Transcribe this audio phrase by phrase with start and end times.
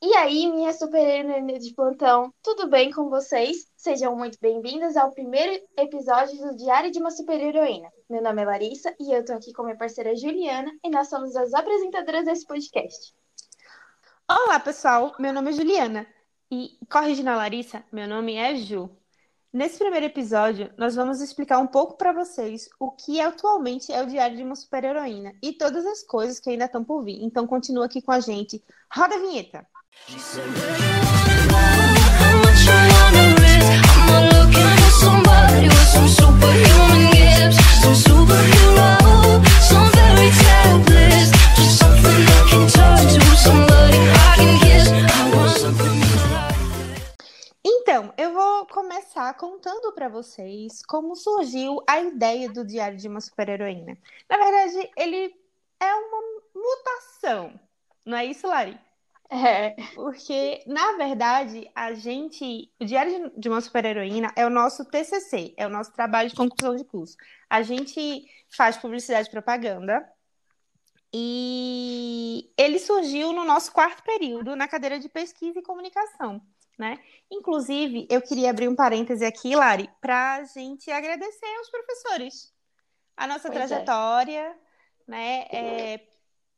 [0.00, 1.24] E aí, minha super
[1.58, 3.66] de plantão, tudo bem com vocês?
[3.76, 7.90] Sejam muito bem-vindos ao primeiro episódio do Diário de uma Super Heroína.
[8.08, 11.34] Meu nome é Larissa e eu tô aqui com minha parceira Juliana e nós somos
[11.34, 13.12] as apresentadoras desse podcast.
[14.30, 15.12] Olá, pessoal.
[15.18, 16.06] Meu nome é Juliana.
[16.52, 18.88] E, corrigindo a Larissa, meu nome é Ju.
[19.56, 24.06] Nesse primeiro episódio, nós vamos explicar um pouco para vocês o que atualmente é o
[24.06, 27.24] Diário de uma Super-Heroína e todas as coisas que ainda estão por vir.
[27.24, 28.62] Então, continua aqui com a gente.
[28.94, 29.66] Roda a vinheta.
[43.42, 44.88] Somebody I can kiss.
[44.90, 46.15] I want something
[47.88, 53.20] Então, eu vou começar contando para vocês como surgiu a ideia do Diário de uma
[53.20, 53.96] Super-Heroína.
[54.28, 55.32] Na verdade, ele
[55.78, 57.60] é uma mutação.
[58.04, 58.76] Não é isso, Lari?
[59.30, 62.68] É, Porque, na verdade, a gente.
[62.80, 66.74] O Diário de uma Super-Heroína é o nosso TCC, é o nosso trabalho de conclusão
[66.74, 67.16] de curso.
[67.48, 70.04] A gente faz publicidade e propaganda.
[71.14, 76.42] E ele surgiu no nosso quarto período, na cadeira de pesquisa e comunicação,
[76.78, 76.98] né?
[77.30, 82.52] Inclusive, eu queria abrir um parêntese aqui, Lari, para a gente agradecer aos professores.
[83.16, 83.66] A nossa Pois é.
[83.66, 84.54] trajetória,
[85.06, 85.46] né?
[85.50, 86.06] é,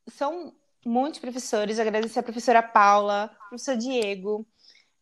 [0.09, 0.53] são
[0.85, 4.47] muitos professores, agradecer a professora Paula, o professor Diego,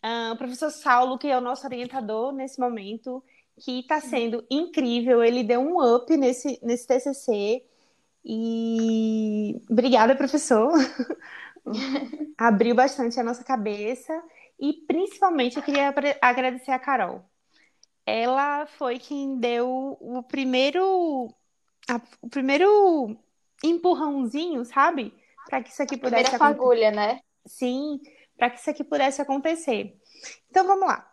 [0.02, 3.22] ah, o professor Saulo, que é o nosso orientador nesse momento,
[3.58, 5.24] que está sendo incrível.
[5.24, 7.64] Ele deu um up nesse, nesse TCC.
[8.24, 10.72] E obrigada, professor.
[12.38, 14.12] Abriu bastante a nossa cabeça.
[14.58, 17.24] E principalmente eu queria agradecer a Carol.
[18.04, 21.28] Ela foi quem deu o primeiro,
[21.88, 23.16] a- o primeiro
[23.64, 25.12] empurrãozinho, sabe?
[25.48, 26.38] Para que isso aqui pudesse acontecer.
[26.38, 27.20] fagulha, né?
[27.46, 28.00] Sim,
[28.36, 29.96] para que isso aqui pudesse acontecer.
[30.50, 31.12] Então vamos lá.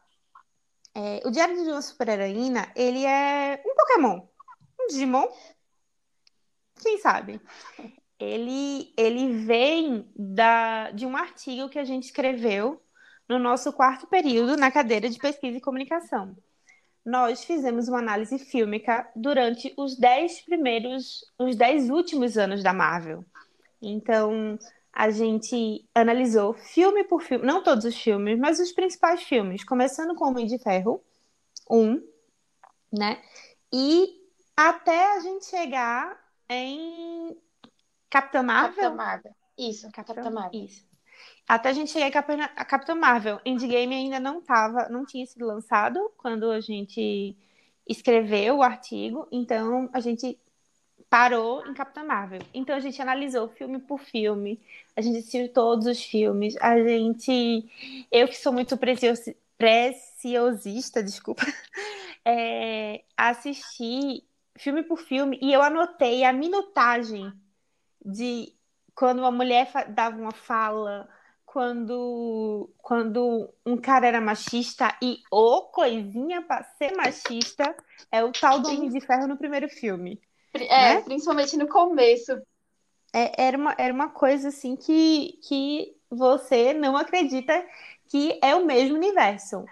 [0.95, 4.27] É, o Diário de uma Super-Heroína, ele é um Pokémon,
[4.79, 5.27] um Digimon,
[6.81, 7.41] quem sabe?
[8.19, 12.81] Ele, ele vem da, de um artigo que a gente escreveu
[13.27, 16.35] no nosso quarto período na cadeira de pesquisa e comunicação.
[17.05, 23.25] Nós fizemos uma análise fílmica durante os dez primeiros, os dez últimos anos da Marvel.
[23.81, 24.57] Então,
[24.93, 30.15] a gente analisou filme por filme, não todos os filmes, mas os principais filmes, começando
[30.15, 31.03] com Homem de Ferro
[31.69, 32.01] 1,
[32.91, 33.21] né?
[33.73, 34.21] E
[34.55, 36.17] até a gente chegar
[36.47, 37.35] em
[38.09, 38.69] Capitã Marvel.
[38.75, 39.35] Capitã Marvel.
[39.57, 40.63] Isso, Capitã- Capitã Marvel.
[40.65, 40.85] Isso.
[41.47, 42.07] Até a gente chegar
[42.55, 43.39] a Capitã Marvel.
[43.45, 47.35] Endgame ainda não tava, não tinha sido lançado quando a gente
[47.87, 50.39] escreveu o artigo, então a gente
[51.09, 52.41] parou em Capitã Marvel.
[52.53, 54.59] Então a gente analisou filme por filme,
[54.95, 57.65] a gente assistiu todos os filmes, a gente.
[58.11, 61.43] Eu que sou muito preciosi- preciosista, desculpa,
[62.25, 64.23] é, assisti
[64.57, 67.31] filme por filme e eu anotei a minutagem
[68.05, 68.53] de
[68.95, 71.09] quando uma mulher dava uma fala,
[71.53, 77.75] quando, quando um cara era machista e o coisinha pra ser machista
[78.11, 80.19] é o tal do Homem de Ferro no primeiro filme.
[80.53, 81.03] É, Né?
[81.03, 82.31] principalmente no começo.
[83.13, 87.63] É, era uma, era uma coisa assim que, que você não acredita
[88.09, 89.65] que é o mesmo universo.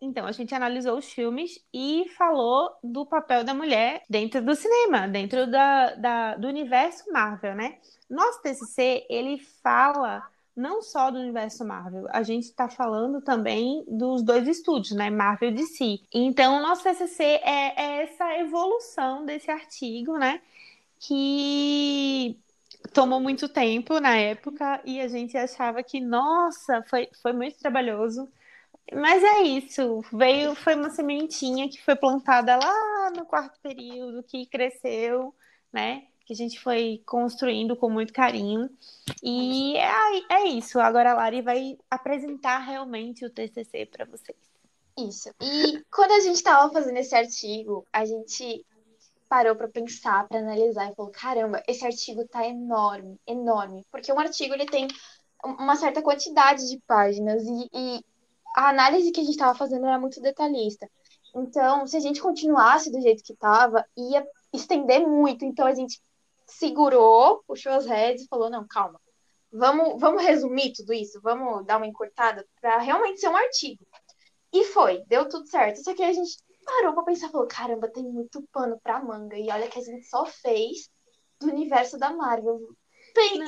[0.00, 5.08] Então, a gente analisou os filmes e falou do papel da mulher dentro do cinema,
[5.08, 7.78] dentro da, da- do universo Marvel, né?
[8.08, 10.22] Nosso TCC, ele fala
[10.56, 15.10] não só do universo Marvel, a gente está falando também dos dois estúdios, né?
[15.10, 16.00] Marvel e DC.
[16.12, 20.40] Então, o nosso TCC é, é essa evolução desse artigo, né?
[20.98, 22.38] Que
[22.92, 28.28] tomou muito tempo na época e a gente achava que, nossa, foi, foi muito trabalhoso.
[28.92, 34.46] Mas é isso, veio, foi uma sementinha que foi plantada lá no quarto período, que
[34.46, 35.34] cresceu,
[35.72, 36.04] né?
[36.26, 38.68] Que a gente foi construindo com muito carinho.
[39.22, 40.78] E é, é isso.
[40.80, 44.36] Agora a Lari vai apresentar realmente o TCC para vocês.
[44.98, 45.30] Isso.
[45.40, 48.66] E quando a gente estava fazendo esse artigo, a gente
[49.28, 53.84] parou para pensar, para analisar e falou: caramba, esse artigo tá enorme, enorme.
[53.90, 54.88] Porque um artigo ele tem
[55.44, 58.04] uma certa quantidade de páginas e, e
[58.56, 60.88] a análise que a gente estava fazendo era muito detalhista.
[61.34, 65.44] Então, se a gente continuasse do jeito que estava, ia estender muito.
[65.44, 66.00] Então, a gente
[66.46, 69.00] segurou, puxou as redes e falou: não, calma.
[69.52, 73.86] Vamos, vamos resumir tudo isso, vamos dar uma encurtada para realmente ser um artigo.
[74.52, 75.82] E foi, deu tudo certo.
[75.82, 79.36] Só que a gente parou pra pensar, falou, caramba, tem muito pano pra manga.
[79.36, 80.90] E olha que a gente só fez
[81.40, 82.60] do universo da Marvel.
[83.14, 83.40] Tem,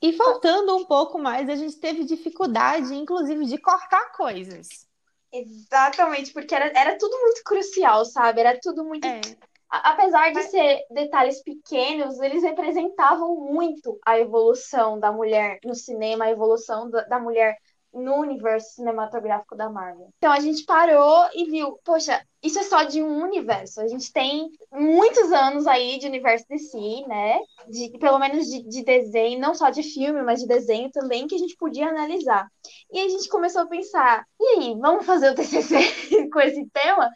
[0.00, 4.86] E, e faltando um pouco mais, a gente teve dificuldade, inclusive, de cortar coisas.
[5.32, 8.40] Exatamente, porque era, era tudo muito crucial, sabe?
[8.40, 9.04] Era tudo muito.
[9.04, 9.20] É,
[9.82, 16.30] Apesar de ser detalhes pequenos, eles representavam muito a evolução da mulher no cinema, a
[16.30, 17.56] evolução da, mulher
[17.92, 20.10] no universo cinematográfico da Marvel.
[20.18, 23.80] Então a gente parou e viu, poxa, isso é só de um universo.
[23.80, 27.38] A gente tem muitos anos aí de universo DC, né?
[27.68, 31.36] De, pelo menos de, de desenho, não só de filme, mas de desenho também, que
[31.36, 32.46] a gente podia analisar.
[32.92, 37.08] E a gente começou a pensar, e aí, vamos fazer o TCC com esse tema?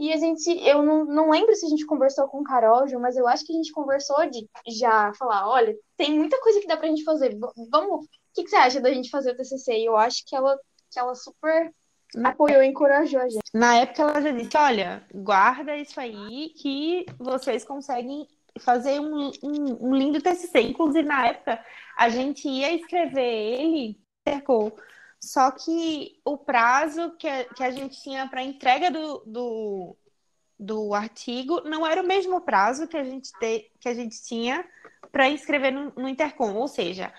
[0.00, 3.18] E a gente, eu não, não lembro se a gente conversou com o Carol, mas
[3.18, 6.74] eu acho que a gente conversou de já falar, olha, tem muita coisa que dá
[6.74, 7.38] pra gente fazer.
[7.70, 9.74] Vamos, o que, que você acha da gente fazer o TCC?
[9.74, 10.58] E eu acho que ela,
[10.90, 11.70] que ela super
[12.24, 13.42] apoiou e encorajou a gente.
[13.52, 18.26] Na época ela já disse, olha, guarda isso aí que vocês conseguem
[18.58, 20.62] fazer um, um, um lindo TCC.
[20.62, 21.62] Inclusive, na época,
[21.98, 24.74] a gente ia escrever ele, cercou.
[25.20, 29.96] Só que o prazo que a, que a gente tinha para entrega do, do,
[30.58, 34.66] do artigo não era o mesmo prazo que a gente, te, que a gente tinha
[35.12, 36.54] para inscrever no, no Intercom.
[36.54, 37.12] Ou seja,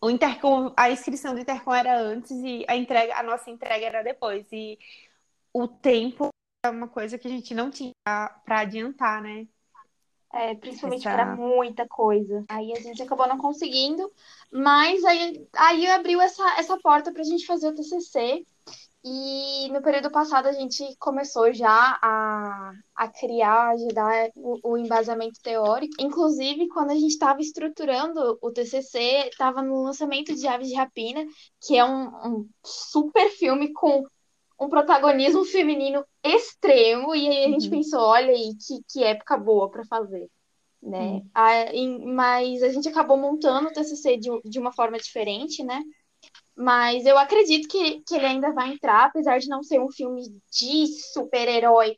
[0.00, 4.02] o Intercom, a inscrição do Intercom era antes e a entrega, a nossa entrega era
[4.02, 4.46] depois.
[4.52, 4.78] E
[5.52, 6.28] o tempo
[6.64, 9.46] é uma coisa que a gente não tinha para adiantar, né?
[10.32, 12.44] É, principalmente Essa- para muita coisa.
[12.48, 14.10] Aí a gente acabou não conseguindo,
[14.52, 18.44] mas aí, aí abriu essa, essa porta para a gente fazer o TCC.
[19.04, 25.40] E no período passado a gente começou já a, a criar, ajudar o, o embasamento
[25.40, 25.94] teórico.
[26.00, 31.24] Inclusive, quando a gente estava estruturando o TCC, estava no lançamento de Aves de Rapina,
[31.60, 34.02] que é um, um super filme com
[34.60, 37.14] um protagonismo feminino extremo.
[37.14, 37.70] E aí a gente Uhum.
[37.70, 40.28] pensou, olha aí, que, que época boa para fazer.
[40.82, 41.22] Né?
[41.22, 41.30] Hum.
[41.34, 45.82] A- em- mas a gente acabou montando o TCC de, de uma forma diferente, né?
[46.56, 50.22] Mas eu acredito que, que ele ainda vai entrar, apesar de não ser um filme
[50.52, 51.94] de super-herói,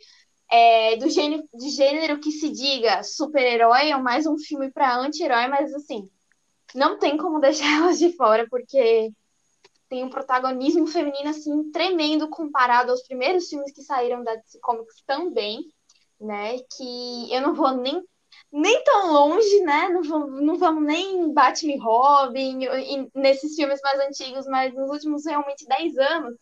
[0.50, 5.48] é, do gênero, de gênero que se diga super-herói, é mais um filme para anti-herói,
[5.48, 6.08] mas assim,
[6.74, 9.10] não tem como deixar elas de fora, porque
[9.90, 15.02] tem um protagonismo feminino assim tremendo comparado aos primeiros filmes que saíram da DC Comics
[15.06, 15.60] também,
[16.20, 16.58] né?
[16.76, 18.02] Que eu não vou nem
[18.52, 19.88] nem tão longe, né?
[19.90, 22.58] Não vamos, não vamos nem Batman e Robin
[23.14, 26.36] nesses filmes mais antigos, mas nos últimos realmente 10 anos,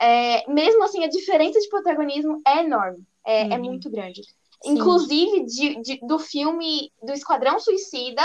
[0.00, 3.64] é, mesmo assim, a diferença de protagonismo é enorme, é, é Uhum.
[3.64, 4.22] muito grande.
[4.62, 4.72] Sim.
[4.72, 8.22] Inclusive, de, de- do filme do Esquadrão Suicida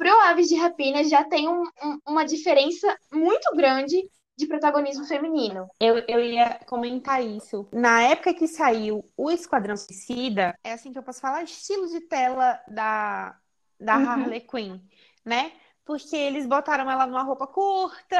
[0.00, 5.68] pro Aves de Rapina já tem um- um- uma diferença muito grande de protagonismo feminino.
[5.78, 7.68] Eu, eu ia comentar isso.
[7.70, 12.00] Na época que saiu o Esquadrão Suicida, é assim que eu posso falar, estilo de
[12.00, 13.38] tela da,
[13.78, 14.10] da Uhum.
[14.10, 14.80] Harley Quinn,
[15.22, 15.52] né?
[15.84, 18.16] Porque eles botaram ela numa roupa curta,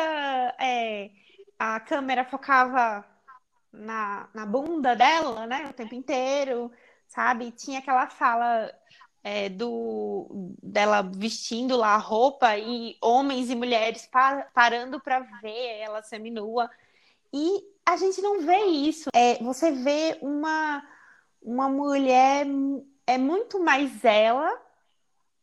[0.60, 1.10] é,
[1.58, 3.02] a câmera focava
[3.72, 5.68] na, na bunda dela, né?
[5.70, 6.70] O tempo inteiro,
[7.08, 7.50] sabe?
[7.52, 8.70] Tinha aquela fala
[9.22, 15.78] é, do dela vestindo lá a roupa e homens e mulheres pa- parando para ver
[15.80, 16.70] ela seminua.
[17.32, 19.08] E a gente não vê isso.
[19.14, 20.82] É, você vê uma,
[21.42, 22.46] uma mulher
[23.06, 24.50] é muito mais ela,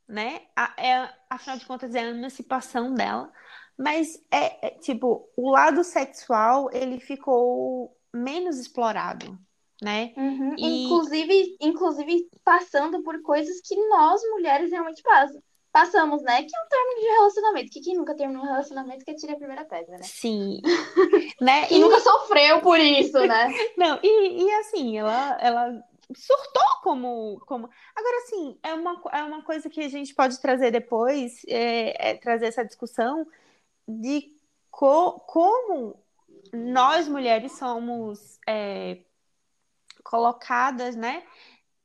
[0.08, 0.42] né?
[0.56, 3.32] A- é, afinal de contas, é a emancipação dela.
[3.78, 9.38] Mas é, é, tipo, o lado sexual ele ficou menos explorado,
[9.82, 10.14] né?
[10.58, 15.42] E- Inclusive, inclusive passando por coisas que nós mulheres realmente passam.
[15.72, 16.42] Passamos, né?
[16.42, 17.72] Que é um término de relacionamento.
[17.72, 20.04] Que quem nunca terminou um relacionamento que tira a primeira pedra, né?
[20.04, 20.60] Sim.
[21.40, 21.68] né?
[21.70, 23.48] E- nunca sofreu por isso, né?
[23.78, 25.84] Não, e, e assim, ela, ela
[26.16, 27.70] surtou como, como.
[27.96, 32.16] Agora, assim, é uma, é uma coisa que a gente pode trazer depois, é, é
[32.16, 33.28] trazer essa discussão
[33.88, 34.34] de
[34.72, 35.96] co- como
[36.52, 39.00] nós mulheres somos é,
[40.08, 41.24] colocadas, né?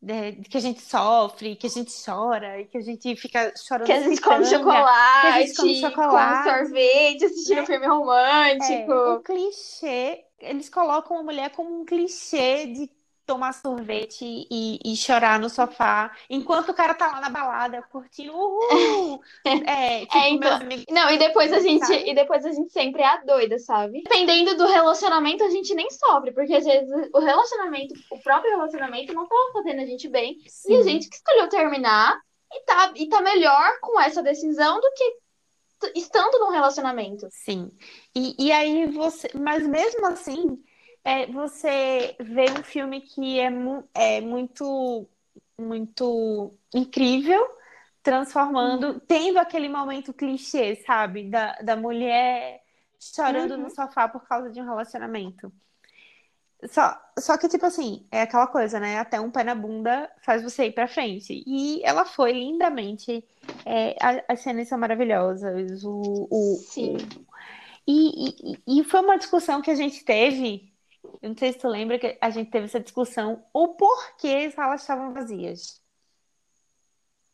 [0.01, 3.87] De, que a gente sofre, que a gente chora, e que a gente fica chorando
[3.87, 7.67] Que a gente come chocolate, que a gente come chocolate, come sorvete, assistindo né?
[7.67, 8.93] filme É, romântico.
[8.93, 12.91] o clichê, eles colocam a mulher como um clichê de
[13.27, 18.33] tomar sorvete e, e chorar no sofá, enquanto o cara tá lá na balada curtindo,
[18.35, 19.21] uhul!
[19.67, 20.85] É, tipo, É, então, amigos.
[20.91, 22.11] Não, e depois a gente, Sabe?
[22.11, 24.03] e depois a gente sempre é a doida, sabe?
[24.03, 29.13] Dependendo do relacionamento, a gente nem sofre, porque às vezes o relacionamento, o próprio relacionamento
[29.15, 30.39] não tava fazendo a gente bem,
[30.69, 30.83] e a Sim.
[30.83, 32.21] gente que escolheu terminar
[32.53, 35.23] e tá, e tá melhor com essa decisão do que
[35.95, 37.27] estando num relacionamento.
[37.31, 37.71] Sim.
[38.15, 39.31] E, e aí você.
[39.35, 40.63] Mas mesmo assim,
[41.05, 45.09] é você vê um filme que é, mu é muito,
[45.59, 47.47] muito incrível,
[48.03, 51.31] transformando, tendo aquele momento clichê, sabe?
[51.31, 52.63] Da, da mulher
[53.01, 53.71] chorando no Uhum.
[53.71, 55.53] sofá por causa de um relacionamento.
[56.71, 58.99] Só, só que, tipo assim, é aquela coisa, né?
[58.99, 61.43] Até um pé na bunda faz você ir pra frente.
[61.47, 63.25] E ela foi lindamente.
[63.65, 65.83] é, a- as cenas são maravilhosas.
[65.85, 66.97] O, o, Sim.
[67.87, 70.72] e, e, e foi uma discussão que a gente teve.
[71.05, 74.55] Eu não sei se tu lembra que a gente teve essa discussão, o porquê as
[74.55, 75.83] salas estavam vazias.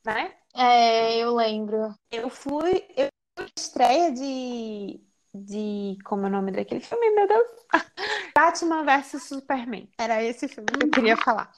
[0.04, 0.34] Né?
[0.54, 1.94] É, eu lembro.
[2.10, 2.84] Eu fui.
[2.96, 5.00] Eu fui estreia de.
[5.34, 5.98] De.
[6.04, 7.46] Como é o nome daquele filme, meu Deus?
[8.34, 9.88] Batman vs Superman.
[9.98, 11.52] Era esse filme que eu queria falar.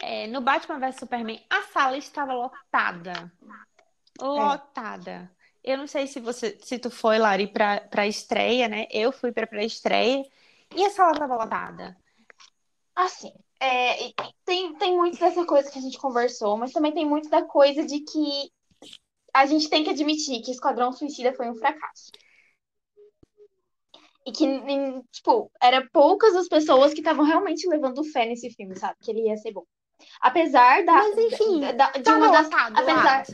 [0.00, 3.32] É, no Batman vs Superman, a sala estava lotada.
[4.20, 5.30] Lotada.
[5.62, 8.88] Eu não sei se você, se tu foi, Lari, pra, pra estreia, né?
[8.90, 10.24] Eu fui pra pré-estreia
[10.76, 11.96] e a sala estava lotada.
[12.94, 14.12] Assim, é,
[14.44, 17.84] tem, tem muito dessa coisa que a gente conversou, mas também tem muito da coisa
[17.84, 18.50] de que
[19.34, 22.10] a gente tem que admitir que Esquadrão Suicida foi um fracasso.
[24.26, 28.76] E que, em- tipo, era poucas as pessoas que estavam realmente levando fé nesse filme,
[28.78, 28.94] sabe?
[29.02, 29.64] Que ele ia ser bom.
[30.20, 32.44] Apesar da, Mas, enfim, da- de Tava uma das.
[32.44, 33.24] lotado apesar-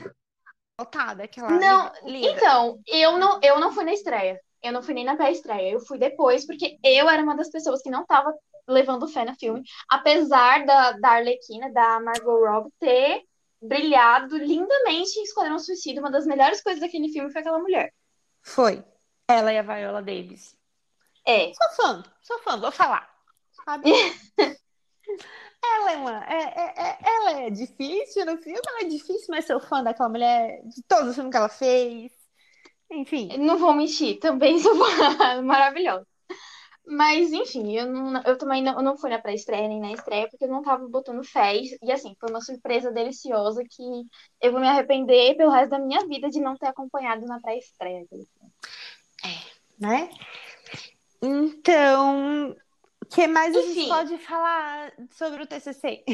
[1.22, 1.92] aquela Não.
[2.06, 4.40] Então, eu não, eu não fui na estreia.
[4.62, 5.72] Eu não fui nem na pré-estreia.
[5.72, 8.34] Eu fui depois, porque eu era uma das pessoas que não tava
[8.66, 9.62] levando fé no filme.
[9.88, 13.22] Apesar da, da Arlequina, da Margot Robbie, ter
[13.60, 16.00] brilhado lindamente em Esquadrão Suicida.
[16.00, 17.92] Uma das melhores coisas daquele filme foi aquela mulher.
[18.42, 18.84] Foi.
[19.28, 20.56] Ela e a Viola Davis.
[21.26, 21.52] É.
[21.52, 23.08] Sou fã, sou fã, vou falar.
[23.64, 23.90] Sabe?
[25.62, 26.24] ela é uma.
[26.24, 30.08] É, é- é- ela é difícil no filme, ela é difícil, mas sou fã daquela
[30.08, 32.17] mulher, de todos os filmes que ela fez.
[32.90, 33.36] Enfim.
[33.38, 34.74] Não vou mentir, também sou
[35.42, 36.06] maravilhosa.
[36.90, 40.46] Mas, enfim, eu, não, eu também não, não fui na pré-estreia nem na estreia, porque
[40.46, 41.54] eu não tava botando fé.
[41.82, 43.82] E, assim, foi uma surpresa deliciosa que
[44.40, 48.06] eu vou me arrepender pelo resto da minha vida de não ter acompanhado na pré-estreia.
[49.78, 50.08] né?
[51.20, 52.56] Então,
[53.02, 53.88] o que mais a gente Enfim.
[53.88, 56.04] pode falar sobre o TCC?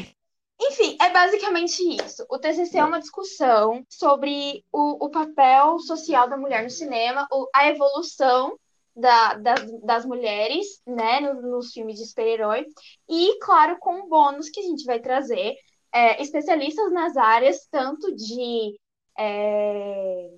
[0.66, 2.24] Enfim, é basicamente isso.
[2.30, 7.48] O TCC é uma discussão sobre o, o papel social da mulher no cinema, o-
[7.54, 8.58] a evolução
[8.96, 12.64] da- das, das mulheres, né, no- nos filmes de super-herói.
[13.08, 15.54] E, claro, com um bônus que a gente vai trazer
[15.92, 18.76] é, especialistas nas áreas, tanto de.
[19.18, 20.30] é,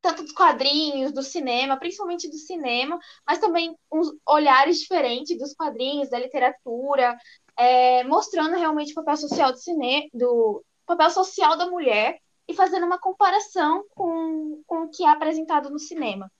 [0.00, 6.08] tanto dos quadrinhos, do cinema, principalmente do cinema, mas também uns olhares diferentes dos quadrinhos,
[6.10, 7.16] da literatura,
[7.58, 12.86] é, mostrando realmente o papel social do cinema, do papel social da mulher e fazendo
[12.86, 16.30] uma comparação com, com o que é apresentado no cinema.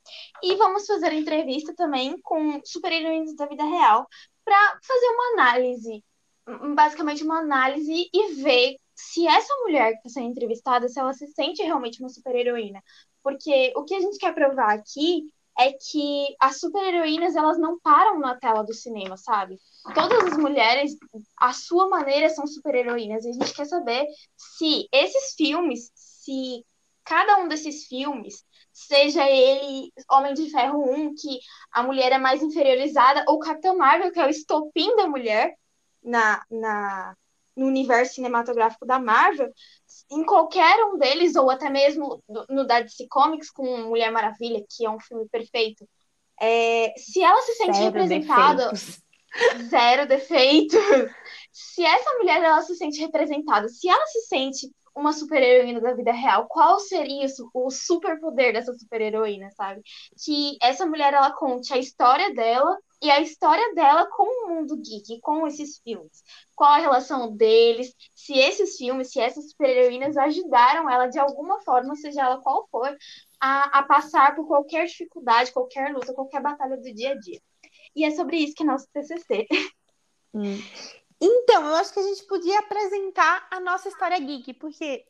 [0.42, 4.06] E vamos fazer entrevista também com super-heroínas da vida real
[4.44, 6.04] para fazer uma análise,
[6.74, 11.26] basicamente uma análise e ver se essa mulher que está sendo entrevistada, se ela se
[11.28, 12.80] sente realmente uma super-heroína.
[13.22, 15.24] Porque o que a gente quer provar aqui
[15.58, 19.58] é que as super-heroínas, elas não param na tela do cinema, sabe?
[19.94, 20.96] Todas as mulheres,
[21.38, 23.24] à sua maneira, são super-heroínas.
[23.24, 26.64] E a gente quer saber se esses filmes, se
[27.04, 31.38] cada um desses filmes, seja ele Homem de Ferro 1, que
[31.72, 35.54] a mulher é mais inferiorizada, ou Capitão Marvel, que é o estopim da mulher
[36.02, 37.16] na, na,
[37.56, 39.50] no universo cinematográfico da Marvel,
[40.10, 44.84] em qualquer um deles, ou até mesmo no da DC Comics com Mulher Maravilha, que
[44.84, 45.88] é um filme perfeito,
[46.40, 49.02] é, se ela se sente Zero representada, defeitos.
[49.70, 50.78] zero defeitos.
[51.52, 56.12] Se essa mulher ela se sente representada, se ela se sente uma super-heroína da vida
[56.12, 59.82] real, qual seria o su- o superpoder dessa super-heroína, sabe?
[60.24, 64.76] Que essa mulher ela conte a história dela e a história dela com o mundo
[64.76, 66.22] geek, com esses filmes.
[66.54, 67.94] Qual a relação deles?
[68.14, 72.96] Se esses filmes, se essas super-heroínas ajudaram ela de alguma forma, seja ela qual for,
[73.40, 77.40] a, a passar por qualquer dificuldade, qualquer luta, qualquer batalha do dia a dia.
[77.94, 79.46] E é sobre isso que é nosso TCC.
[80.34, 80.58] Hum.
[81.20, 85.04] Então, eu acho que a gente podia apresentar a nossa história geek, porque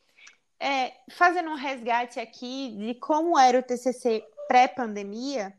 [0.61, 5.53] é, fazendo um resgate aqui de como era o TCC pré-pandemia,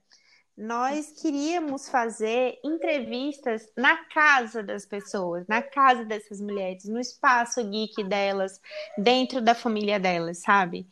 [0.58, 8.04] nós queríamos fazer entrevistas na casa das pessoas, na casa dessas mulheres, no espaço geek
[8.04, 8.60] delas,
[8.98, 10.88] dentro da família delas, sabe?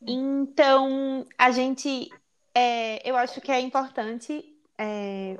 [0.00, 2.08] Então, a gente,
[2.54, 4.44] é, eu acho que é importante
[4.78, 5.38] é,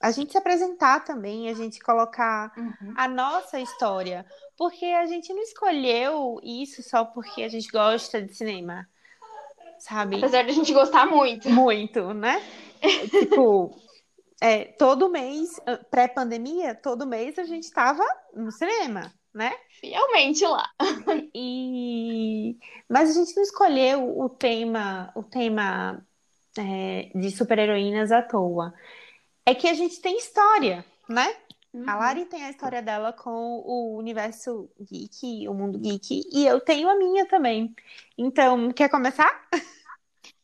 [0.00, 2.52] a gente se apresentar também, a gente colocar
[2.96, 4.24] a nossa história,
[4.56, 8.88] porque a gente não escolheu isso só porque a gente gosta de cinema,
[9.84, 10.16] sabe?
[10.16, 11.48] Apesar de a gente gostar muito.
[11.50, 12.42] Muito, né?
[13.10, 13.76] tipo,
[14.40, 19.52] é, todo mês, ah, pré-pandemia, todo mês a gente estava no cinema, né?
[19.80, 20.68] Fielmente lá.
[21.34, 22.56] E
[22.88, 26.02] mas a gente não escolheu o tema, o tema
[26.58, 28.72] é, de super-heroínas à toa.
[29.46, 31.36] É que a gente tem história, né?
[31.86, 36.60] A Lari tem a história dela com o universo geek, o mundo geek, e eu
[36.60, 37.74] tenho a minha também.
[38.16, 39.48] Então, quer começar?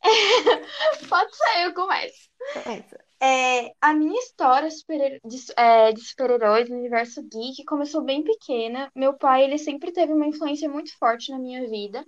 [1.07, 2.29] Pode ser, eu começo.
[2.53, 2.99] Começa.
[3.21, 8.91] É, a minha história de, é, de super-heróis no universo geek começou bem pequena.
[8.93, 12.05] Meu pai, ele sempre teve uma influência muito forte na minha vida,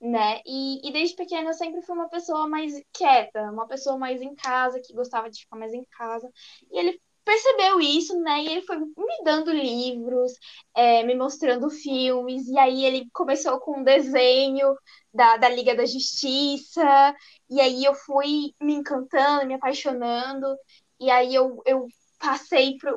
[0.00, 0.40] né?
[0.46, 4.34] E, e desde pequena eu sempre fui uma pessoa mais quieta, uma pessoa mais em
[4.34, 6.30] casa, que gostava de ficar mais em casa.
[6.70, 8.42] E ele percebeu isso, né?
[8.42, 10.32] E ele foi me dando livros,
[10.74, 14.74] é, me mostrando filmes, e aí ele começou com um desenho
[15.12, 17.14] da, da Liga da Justiça.
[17.50, 20.46] E aí eu fui me encantando, me apaixonando,
[21.00, 21.86] e aí eu, eu
[22.22, 22.96] passei para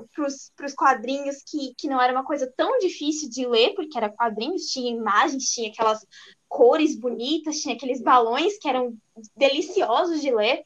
[0.65, 4.67] os quadrinhos que, que não era uma coisa tão difícil de ler, porque era quadrinhos,
[4.67, 6.05] tinha imagens, tinha aquelas
[6.48, 8.96] cores bonitas, tinha aqueles balões que eram
[9.36, 10.63] deliciosos de ler.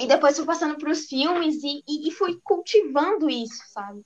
[0.00, 4.02] E depois fui passando para os filmes e, e, e fui cultivando isso, sabe?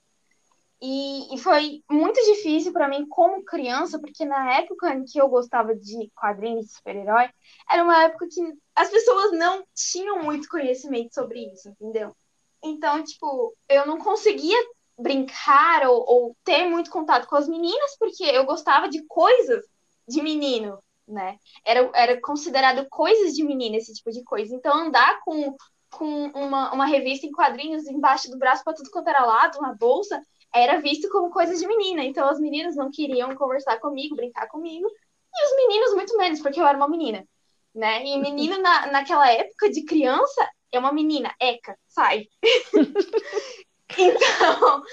[0.81, 5.29] E, e foi muito difícil para mim como criança, porque na época em que eu
[5.29, 7.29] gostava de quadrinhos de super-herói,
[7.69, 8.41] era uma época que
[8.75, 12.15] as pessoas não tinham muito conhecimento sobre isso, entendeu?
[12.63, 14.57] Então, tipo, eu não conseguia
[14.97, 19.63] brincar ou, ou ter muito contato com as meninas, porque eu gostava de coisas
[20.07, 21.37] de menino, né?
[21.65, 24.53] Era, era considerado coisas de menina, esse tipo de coisa.
[24.53, 25.55] Então, andar com,
[25.97, 29.73] com uma, uma revista em quadrinhos embaixo do braço para tudo quanto era lado, uma
[29.73, 30.21] bolsa,
[30.53, 32.03] era visto como coisa de menina.
[32.03, 36.59] Então, as meninas não queriam conversar comigo, brincar comigo, e os meninos muito menos, porque
[36.59, 37.25] eu era uma menina,
[37.73, 38.05] né?
[38.05, 42.25] E menino na, naquela época de criança é uma menina, eca, sai.
[43.97, 44.83] então,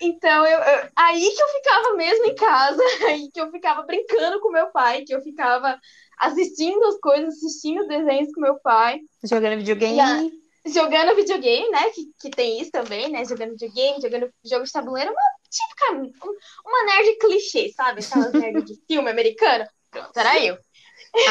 [0.00, 4.40] então eu, eu- aí que eu ficava mesmo em casa, aí que eu ficava brincando
[4.40, 5.78] com meu pai, que eu ficava
[6.18, 10.43] assistindo as coisas, assistindo os desenhos com meu pai, Jogando videogame.
[10.66, 11.90] Jogando videogame, né?
[11.90, 13.24] Que, que tem isso também, né?
[13.24, 18.00] Jogando videogame, jogando jogo de tabuleiro, uma típica, um- uma nerd clichê, sabe?
[18.04, 19.66] Aquelas nerds de filme americano.
[19.90, 20.56] Pronto, era eu.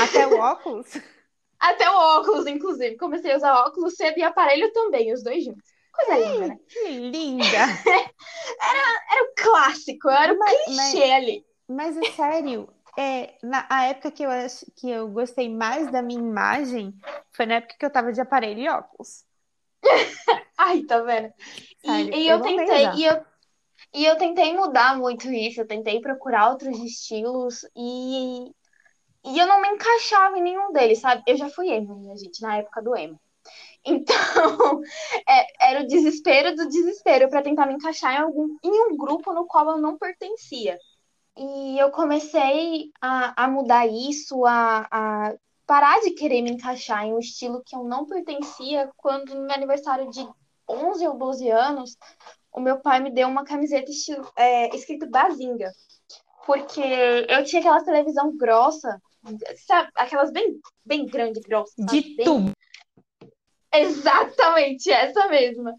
[0.03, 0.87] Até o óculos.
[1.59, 2.95] Até o óculos, inclusive.
[2.97, 5.63] Comecei a usar óculos cedo e aparelho também, os dois juntos.
[5.91, 6.57] Coisa linda, né?
[6.67, 7.45] Que linda!
[8.61, 11.45] Era o clássico, era o Mas- clichê ali.
[11.67, 14.29] Mas é sério, é, na a época que eu,
[14.75, 16.93] que eu gostei mais da minha imagem
[17.31, 19.25] foi na época que eu tava de aparelho e óculos.
[20.57, 21.33] Ai, tá vendo?
[21.83, 23.21] E, Sério, e eu eu a tentei, e eu,
[23.93, 28.45] e eu tentei mudar muito isso, eu tentei procurar outros estilos e,
[29.25, 31.23] e eu não me encaixava em nenhum deles, sabe?
[31.27, 33.19] Eu já fui emo, minha gente, na época do emo.
[33.85, 34.81] Então,
[35.29, 39.33] é- era o desespero do desespero para tentar me encaixar em algum, em um grupo
[39.33, 40.77] no qual eu não pertencia.
[41.37, 45.33] E eu comecei a, a mudar isso, a, a
[45.65, 49.55] parar de querer me encaixar em um estilo que eu não pertencia quando no meu
[49.55, 50.27] aniversário de
[50.69, 51.97] 11 ou 12 anos,
[52.51, 55.71] o meu pai me deu uma camiseta estilo, é, escrito Bazinga.
[56.45, 59.01] Porque eu tinha aquela televisão grossa,
[59.65, 59.89] sabe?
[59.95, 61.73] Aquelas bem, bem grande, grossa?
[61.77, 62.51] De Bem- tubo.
[63.73, 65.73] Exatamente, essa mesma.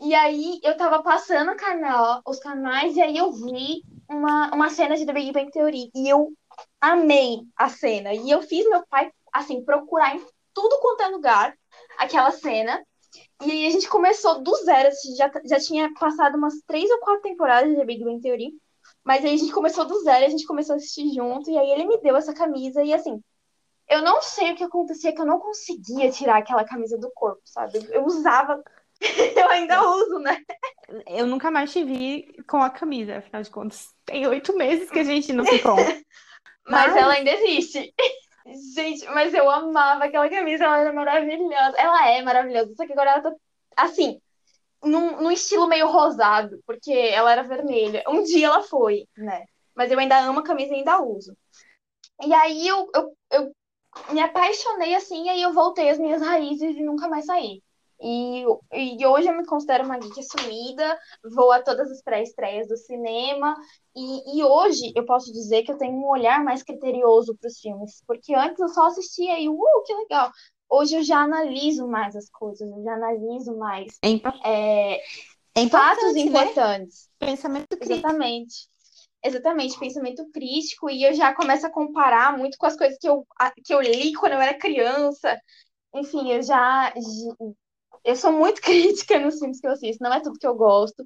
[0.00, 4.96] E aí eu tava passando canal, os canais, e aí eu vi uma, uma cena
[4.96, 5.90] de The Big Bang Theory.
[5.94, 6.32] E eu
[6.80, 8.12] amei a cena.
[8.12, 11.54] E eu fiz meu pai, assim, procurar em tudo quanto é lugar
[11.98, 12.82] aquela cena.
[13.44, 14.88] E aí a gente começou do zero.
[14.88, 18.20] A gente já, já tinha passado umas três ou quatro temporadas de The Big Bang
[18.20, 18.52] Theory.
[19.02, 21.50] Mas aí a gente começou do zero, a gente começou a assistir junto.
[21.50, 22.82] E aí ele me deu essa camisa.
[22.82, 23.22] E assim,
[23.88, 27.42] eu não sei o que acontecia, que eu não conseguia tirar aquela camisa do corpo,
[27.44, 27.86] sabe?
[27.90, 28.62] Eu usava.
[29.36, 30.38] Eu ainda uso, né?
[31.06, 33.88] Eu nunca mais te vi com a camisa, afinal de contas.
[34.04, 35.84] Tem oito meses que a gente não se encontra.
[36.66, 37.94] Mas Mas- ela ainda existe.
[38.74, 41.78] Gente, mas eu amava aquela camisa, ela era maravilhosa.
[41.78, 43.32] Ela é maravilhosa, só que agora ela tá
[43.74, 44.20] assim,
[44.82, 48.04] num, num estilo meio rosado, porque ela era vermelha.
[48.06, 49.46] Um dia ela foi, né?
[49.74, 51.34] Mas eu ainda amo a camisa e ainda uso.
[52.22, 53.52] E aí eu, eu, eu
[54.10, 57.62] me apaixonei assim, e aí eu voltei às minhas raízes e nunca mais saí.
[58.04, 58.44] E,
[59.00, 60.98] e hoje eu me considero uma geek assumida,
[61.34, 63.56] vou a todas as pré-estreias do cinema,
[63.96, 67.58] e, e hoje eu posso dizer que eu tenho um olhar mais criterioso para os
[67.58, 70.30] filmes, porque antes eu só assistia e, uh, que legal.
[70.68, 74.10] Hoje eu já analiso mais as coisas, eu já analiso mais É,
[74.44, 75.00] é,
[75.54, 76.20] é fatos né?
[76.20, 77.08] importantes.
[77.18, 77.94] Pensamento crítico.
[77.94, 78.68] Exatamente.
[79.24, 83.26] Exatamente, pensamento crítico, e eu já começo a comparar muito com as coisas que eu,
[83.64, 85.40] que eu li quando eu era criança.
[85.94, 86.92] Enfim, eu já,
[88.04, 91.04] eu sou muito crítica nos filmes que eu assisto, não é tudo que eu gosto.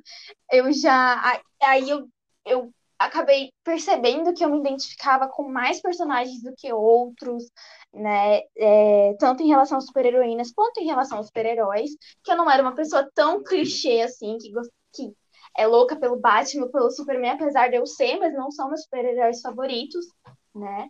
[0.50, 1.40] Eu já.
[1.62, 2.08] Aí eu,
[2.44, 7.44] eu acabei percebendo que eu me identificava com mais personagens do que outros,
[7.92, 8.40] né?
[8.56, 11.90] É, tanto em relação às super-heroínas quanto em relação aos super-heróis,
[12.24, 14.50] que eu não era uma pessoa tão clichê assim, que,
[14.92, 15.12] que
[15.56, 19.40] é louca pelo Batman, pelo Superman, apesar de eu ser, mas não são meus super-heróis
[19.40, 20.04] favoritos,
[20.54, 20.88] né?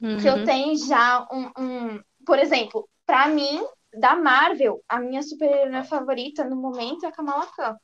[0.00, 0.18] Uhum.
[0.18, 2.00] Que eu tenho já um, um...
[2.26, 3.64] Por exemplo, para mim,
[3.98, 7.76] da Marvel, a minha super-heroína favorita no momento é a Kamala Khan.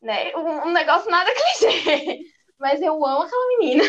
[0.00, 0.34] Né?
[0.36, 2.20] Um, um negócio nada clichê.
[2.58, 3.84] Mas eu amo aquela menina.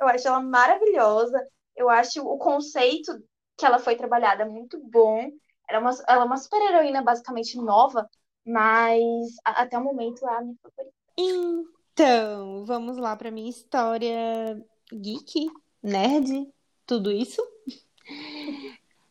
[0.00, 1.38] Eu acho ela maravilhosa.
[1.76, 3.12] Eu acho o conceito
[3.56, 5.30] que ela foi trabalhada muito bom.
[5.68, 8.08] Ela é uma, ela é uma super-heroína basicamente nova,
[8.44, 10.94] mas a, até o momento é a minha favorita.
[11.16, 14.60] Então, vamos lá para minha história
[14.92, 15.46] geek,
[15.82, 16.52] nerd,
[16.86, 17.40] tudo isso.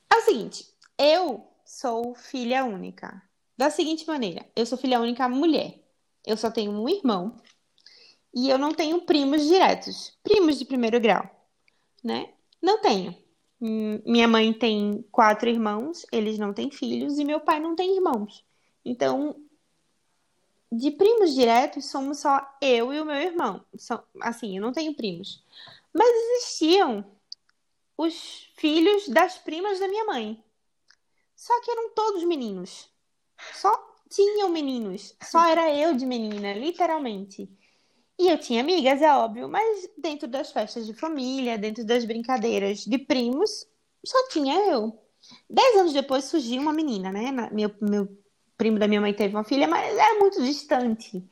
[0.09, 0.65] É o seguinte,
[0.97, 3.21] eu sou filha única.
[3.57, 5.79] Da seguinte maneira, eu sou filha única mulher.
[6.25, 7.37] Eu só tenho um irmão
[8.33, 11.23] e eu não tenho primos diretos, primos de primeiro grau,
[12.03, 12.33] né?
[12.61, 13.15] Não tenho.
[13.61, 17.95] Hum, Minha mãe tem quatro irmãos, eles não têm filhos e meu pai não tem
[17.95, 18.45] irmãos.
[18.83, 19.35] Então,
[20.69, 23.63] de primos diretos, somos só eu e o meu irmão.
[23.77, 25.43] São, assim, eu não tenho primos.
[25.93, 27.05] Mas existiam
[27.97, 30.43] os filhos das primas da minha mãe.
[31.41, 32.87] Só que eram todos meninos.
[33.55, 33.71] Só
[34.07, 35.15] tinham meninos.
[35.23, 37.49] Só era eu de menina, literalmente.
[38.19, 42.85] E eu tinha amigas, é óbvio, mas dentro das festas de família, dentro das brincadeiras
[42.85, 43.67] de primos,
[44.05, 45.03] só tinha eu.
[45.49, 47.31] Dez anos depois surgiu uma menina, né?
[47.51, 48.07] Meu, meu
[48.55, 51.27] primo da minha mãe teve uma filha, mas era muito distante.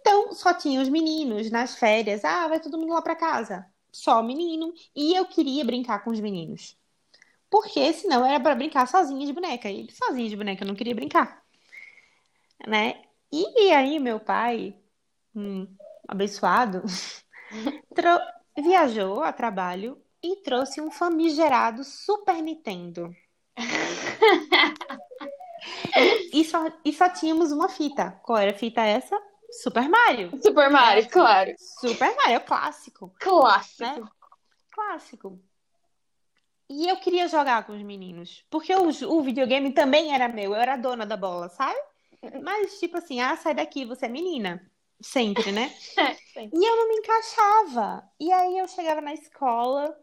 [0.00, 2.24] Então, só tinha os meninos nas férias.
[2.24, 3.64] Ah, vai todo mundo lá pra casa.
[3.92, 4.74] Só menino.
[4.94, 6.76] E eu queria brincar com os meninos.
[7.50, 9.70] Porque senão era pra brincar sozinha de boneca.
[9.70, 11.42] E sozinha de boneca eu não queria brincar,
[12.66, 13.02] né?
[13.32, 14.76] E aí meu pai,
[15.34, 15.66] hum,
[16.08, 16.82] abençoado,
[18.56, 23.14] viajou a trabalho e trouxe um famigerado Super Nintendo.
[26.32, 28.20] E só, e só tínhamos uma fita.
[28.22, 29.20] Qual era a fita essa?
[29.62, 30.30] Super Mario.
[30.42, 31.54] Super Mario, claro.
[31.58, 33.82] Super Mario, é o clássico, Clássico.
[33.82, 34.02] né?
[34.72, 35.40] Clássico.
[36.68, 40.56] E eu queria jogar com os meninos, porque o, o videogame também era meu, eu
[40.56, 41.78] era dona da bola, sabe?
[42.42, 44.68] Mas, tipo assim, ah, sai daqui, você é menina.
[45.00, 45.68] Sempre, né?
[46.32, 46.50] Sim.
[46.52, 48.02] E eu não me encaixava.
[48.18, 49.94] E aí eu chegava na escola,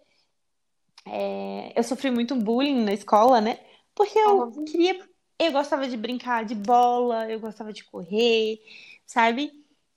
[1.06, 3.60] é, eu sofri muito bullying na escola, né?
[3.93, 4.99] Porque eu queria,
[5.38, 8.60] eu gostava de brincar de bola, eu gostava de correr,
[9.06, 9.52] sabe?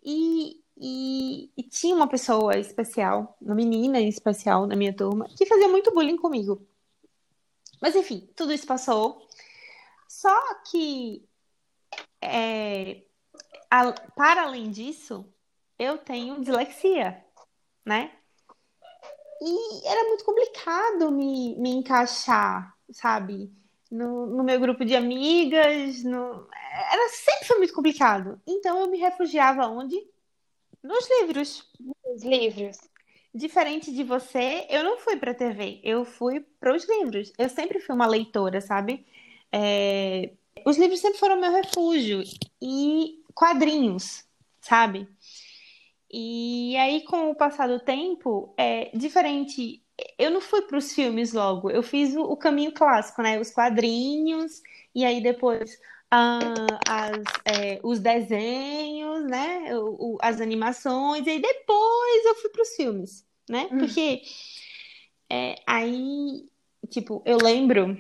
[0.05, 5.69] E, e, e tinha uma pessoa especial, uma menina especial na minha turma, que fazia
[5.69, 6.67] muito bullying comigo.
[7.81, 9.27] Mas enfim, tudo isso passou.
[10.09, 11.27] Só que,
[12.23, 13.03] é,
[13.71, 15.27] a- para além disso,
[15.79, 17.25] eu tenho dislexia,
[17.85, 18.13] né?
[19.41, 23.53] E era muito complicado me, me encaixar, sabe?
[23.91, 26.49] No, no meu grupo de amigas, no...
[26.93, 28.41] era sempre foi muito complicado.
[28.47, 29.97] Então eu me refugiava onde?
[30.89, 31.51] Nos livros.
[32.15, 32.77] Os livros.
[33.35, 37.33] Diferente de você, eu não fui para TV, eu fui para os livros.
[37.39, 39.05] Eu sempre fui uma leitora, sabe?
[39.53, 40.33] É,
[40.65, 42.23] Os livros sempre foram meu refúgio
[42.63, 44.25] e quadrinhos,
[44.61, 45.09] sabe?
[46.13, 49.83] E aí, com o passar do tempo, é diferente.
[50.19, 53.41] Eu não fui para os filmes logo, eu fiz o, o caminho clássico, né?
[53.41, 54.63] Os quadrinhos,
[54.95, 55.79] e aí depois
[56.11, 59.77] ah, as, é, os desenhos, né?
[59.77, 63.69] O- o- as animações, e depois eu fui para os filmes, né?
[63.73, 63.79] Hum.
[63.79, 64.23] Porque
[65.31, 66.49] é, aí,
[66.91, 67.97] tipo, eu lembro,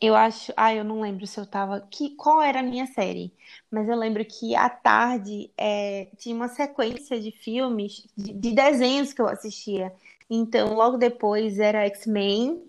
[0.00, 3.32] eu acho, ah, eu não lembro se eu tava, que, qual era a minha série,
[3.70, 9.12] mas eu lembro que à tarde é, tinha uma sequência de filmes, de, de desenhos
[9.12, 9.92] que eu assistia.
[10.30, 12.62] Então, logo depois era X-Men,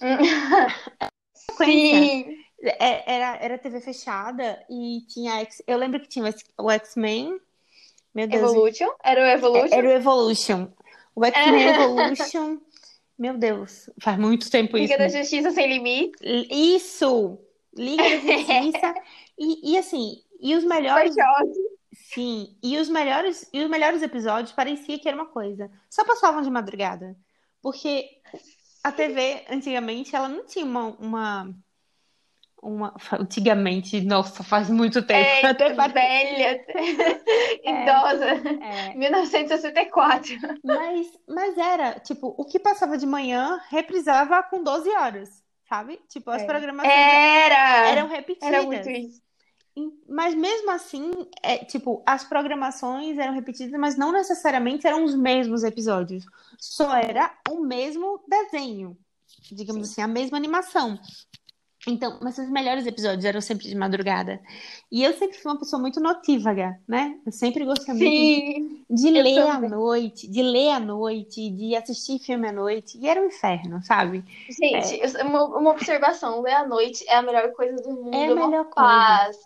[1.56, 2.43] Sim.
[2.68, 5.40] É- Era, era TV fechada e tinha.
[5.40, 6.24] X- Eu lembro que tinha
[6.58, 7.38] o X-Men.
[8.14, 8.42] Meu Deus.
[8.42, 8.88] Evolution.
[9.02, 9.74] Era o Evolution.
[9.74, 10.68] Era o Evolution.
[11.14, 12.58] O X-Men Evolution.
[13.16, 14.92] Meu Deus, faz muito tempo isso.
[14.92, 16.20] Liga da Justiça Sem Limites.
[16.50, 17.38] Isso!
[17.76, 18.94] Liga da Justiça.
[19.38, 21.14] E, e assim, e os melhores.
[21.92, 25.70] Sim, e os melhores, e os melhores episódios parecia que era uma coisa.
[25.88, 27.16] Só passavam de madrugada.
[27.62, 28.08] Porque
[28.82, 31.54] a TV, antigamente, ela não tinha uma, uma,
[32.64, 35.20] uma- Antigamente, nossa, faz muito tempo.
[35.20, 36.64] É, Até pare- velha.
[37.64, 38.26] Idosa.
[38.62, 40.34] É, 1964.
[40.64, 45.42] mas, mas era, tipo, o que passava de manhã reprisava com 12 horas.
[45.68, 45.98] sabe?
[46.08, 46.46] Tipo, as É.
[46.46, 47.88] programações Era!
[47.88, 48.48] eram repetidas.
[48.48, 49.22] Era muito isso.
[50.08, 51.10] Mas mesmo assim,
[51.42, 56.24] é, tipo, as programações eram repetidas, mas não necessariamente eram os mesmos episódios.
[56.60, 58.96] Só era o mesmo desenho,
[59.50, 60.96] digamos assim, a mesma animação.
[61.86, 64.40] Então, mas os melhores episódios eram sempre de madrugada.
[64.90, 67.20] E eu sempre fui uma pessoa muito notívaga, né?
[67.26, 68.34] Eu sempre gostei muito
[68.88, 69.70] de eu ler à também.
[69.70, 72.98] noite, de ler à noite, de assistir filme à noite.
[72.98, 74.24] E era um inferno, sabe?
[74.48, 78.28] Gente, eu- uma, uma observação, ler à noite é a melhor coisa do mundo, É
[78.28, 79.20] a é uma melhor coisa.
[79.28, 79.36] paz,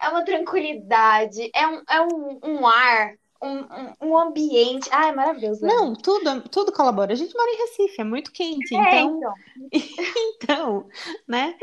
[0.00, 4.88] é uma tranquilidade, é um, é um, um ar, um, um, ambiente.
[4.92, 5.64] Ah, é maravilhoso.
[5.64, 7.12] à Não, tudo, tudo colabora.
[7.12, 9.34] A gente mora em Recife, é muito quente, É, então então.
[10.42, 10.88] Então,
[11.26, 11.56] né?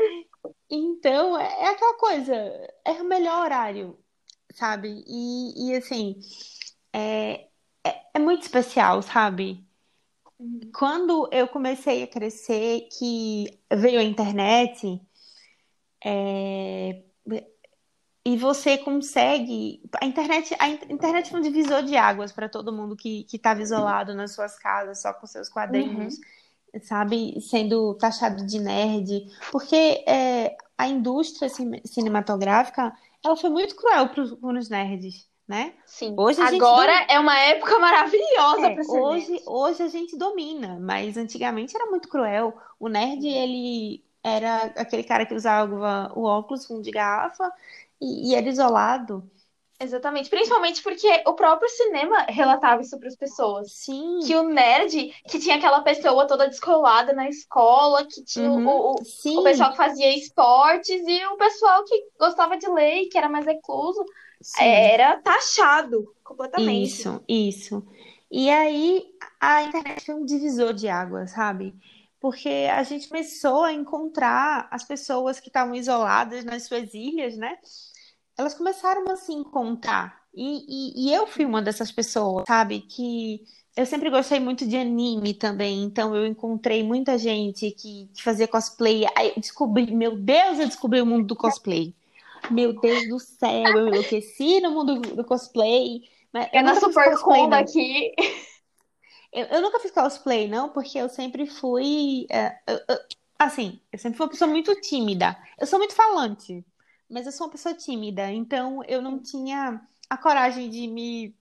[0.70, 2.34] Então, é é aquela coisa,
[2.84, 3.98] é o melhor horário,
[4.54, 5.04] sabe?
[5.06, 6.18] E, e assim,
[6.92, 7.48] é,
[7.84, 9.66] é, é muito especial, sabe?
[10.74, 15.00] Quando eu comecei a crescer, que veio a internet,
[16.02, 17.02] é,
[18.24, 19.82] e você consegue.
[20.00, 23.36] A internet, a in- internet foi um divisor de águas para todo mundo que que
[23.36, 26.18] estava isolado nas suas casas, só com seus quadrinhos,
[26.82, 27.40] sabe?
[27.40, 29.26] Sendo taxado de nerd.
[29.50, 32.92] Porque é, a indústria cine- cinematográfica
[33.24, 35.74] ela foi muito cruel para os nerds, né?
[35.84, 36.14] Sim.
[36.16, 39.44] Hoje Agora é uma época maravilhosa É, para ser hoje, nerd.
[39.46, 42.56] hoje a gente domina, mas antigamente era muito cruel.
[42.78, 47.50] O nerd, ele era aquele cara que usava o óculos fundo de garrafa
[48.00, 49.30] e, e era isolado.
[49.80, 50.28] Exatamente.
[50.28, 53.72] Principalmente porque o próprio cinema relatava isso para as pessoas.
[53.72, 58.56] Sim, Que o nerd, que tinha aquela pessoa toda descolada na escola, que tinha o-
[58.56, 58.66] Uhum.
[58.66, 63.08] o, o, sim, o pessoal que fazia esportes e o pessoal que gostava de ler
[63.08, 64.04] que era mais recluso,
[64.42, 64.64] sim.
[64.64, 66.92] era taxado completamente.
[66.92, 67.86] Isso, isso.
[68.30, 69.04] E aí
[69.40, 71.74] a internet foi um divisor de águas, sabe?
[72.20, 77.56] Porque a gente começou a encontrar as pessoas que estavam isoladas nas suas ilhas, né?
[78.36, 80.20] Elas começaram a se encontrar.
[80.34, 82.80] E, e, e eu fui uma dessas pessoas, sabe?
[82.82, 83.44] Que
[83.76, 85.82] eu sempre gostei muito de anime também.
[85.82, 89.06] Então eu encontrei muita gente que, que fazia cosplay.
[89.16, 91.94] Aí eu descobri, meu Deus, eu descobri o mundo do cosplay.
[92.50, 96.02] Meu Deus do céu, eu enlouqueci no mundo do cosplay.
[96.32, 96.62] Mas É eu
[97.18, 97.58] Combo não.
[97.58, 98.14] aqui.
[99.32, 102.26] Eu, eu nunca fiz cosplay, não, porque eu sempre fui.
[102.30, 102.58] é,
[103.38, 105.36] assim, eu sempre fui uma pessoa muito tímida.
[105.58, 106.64] Eu sou muito falante,
[107.08, 111.34] mas eu sou uma pessoa tímida, então eu não tinha a coragem de me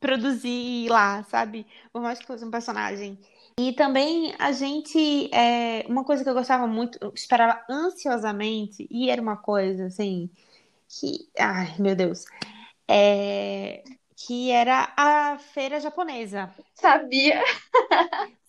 [0.00, 1.66] produzir lá, sabe?
[1.92, 3.18] Por mais que fosse um personagem.
[3.58, 5.30] E também a gente.
[5.34, 10.30] é, uma coisa que eu gostava muito, eu esperava ansiosamente, e era uma coisa assim,
[10.88, 11.28] que.
[11.38, 12.24] Ai, meu Deus.
[12.88, 13.82] É,
[14.26, 16.54] que era a feira japonesa.
[16.74, 17.42] Sabia?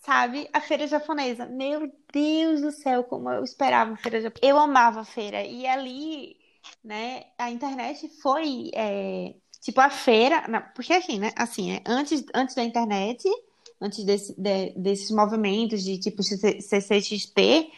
[0.05, 0.49] Sabe?
[0.51, 1.45] A feira japonesa.
[1.45, 4.45] Meu Deus do céu, como eu esperava a feira japonesa.
[4.47, 5.43] Eu amava a feira.
[5.43, 6.35] E ali,
[6.83, 10.43] né, a internet foi, é, tipo, a feira.
[10.75, 11.31] porque assim, né?
[11.35, 13.23] Assim, é, antes, antes da internet,
[13.81, 17.71] antes desse- de- desses movimentos de tipo CC CCXP,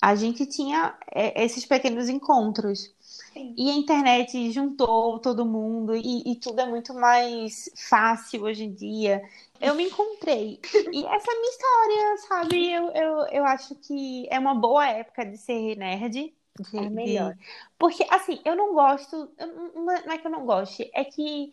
[0.00, 2.94] a gente tinha é, esses pequenos encontros.
[3.32, 3.58] Sim.
[3.58, 8.72] E a internet juntou todo mundo e, e tudo é muito mais fácil hoje em
[8.74, 9.22] dia.
[9.60, 10.60] Eu me encontrei.
[10.92, 12.72] E essa é a minha história, sabe?
[12.72, 16.34] Eu, eu, eu acho que é uma boa época de ser nerd.
[16.58, 17.36] de- É a de- melhor.
[17.78, 19.32] Porque, assim, eu não gosto.
[19.38, 21.52] eu é não é que eu não goste, é que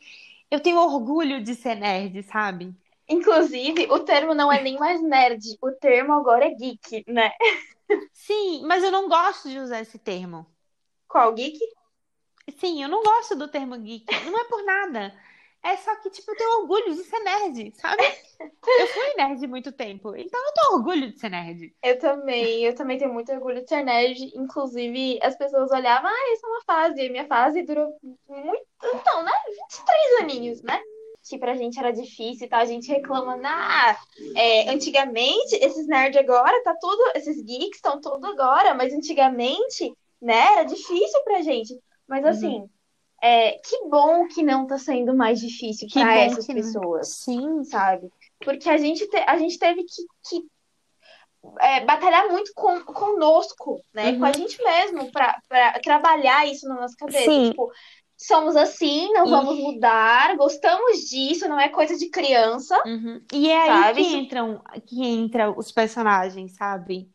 [0.52, 2.76] eu tenho orgulho de ser nerd, sabe?
[3.10, 7.32] Inclusive, o termo não é nem mais nerd, o termo agora é geek, né?
[8.14, 10.46] Sim, mas eu não gosto de usar esse termo.
[11.08, 11.58] Qual geek?
[12.58, 14.06] Sim, eu não gosto do termo geek.
[14.26, 15.14] Não é por nada.
[15.64, 18.04] É só que, tipo, eu tenho orgulho de ser nerd, sabe?
[18.40, 21.76] Eu fui nerd muito tempo, então eu tenho orgulho de ser nerd.
[21.84, 24.32] Eu também, eu também tenho muito orgulho de ser nerd.
[24.36, 27.02] Inclusive, as pessoas olhavam, ah, isso é uma fase.
[27.02, 27.98] E a minha fase durou
[28.28, 29.32] muito, então, né?
[29.70, 30.82] 23 aninhos, né?
[31.28, 32.60] Que pra gente era difícil e tal.
[32.62, 33.98] A gente reclama, ah,
[34.36, 40.54] é, antigamente, esses nerds agora, tá tudo, esses geeks estão tudo agora, mas antigamente, né,
[40.54, 41.78] era difícil pra gente.
[42.08, 42.30] Mas Uhum.
[42.30, 42.70] assim,
[43.22, 48.10] é, que bom que não tá sendo mais difícil bom essas pessoas Sim, sabe?
[48.40, 50.46] Porque a gente, te- a gente teve que, que,
[51.60, 54.12] é, batalhar muito com, conosco, né?
[54.12, 54.20] Uhum.
[54.20, 57.26] Com a gente mesmo, pra, pra trabalhar isso na nossa cabeça.
[57.26, 57.50] Sim.
[57.50, 57.72] Tipo,
[58.18, 62.76] somos assim, não vamos mudar, gostamos disso, não é coisa de criança.
[62.86, 63.22] Uhum.
[63.32, 64.04] E é aí Sabe?
[64.04, 67.10] que entram, que entra os personagens, sabe?